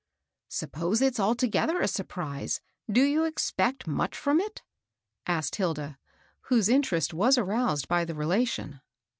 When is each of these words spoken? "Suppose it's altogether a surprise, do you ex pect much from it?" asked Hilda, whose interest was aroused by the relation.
"Suppose 0.47 0.99
it's 1.03 1.19
altogether 1.19 1.79
a 1.79 1.87
surprise, 1.87 2.59
do 2.91 3.03
you 3.03 3.23
ex 3.23 3.51
pect 3.51 3.85
much 3.85 4.17
from 4.17 4.39
it?" 4.39 4.63
asked 5.27 5.57
Hilda, 5.57 5.99
whose 6.45 6.69
interest 6.69 7.13
was 7.13 7.37
aroused 7.37 7.87
by 7.87 8.03
the 8.03 8.15
relation. 8.15 8.81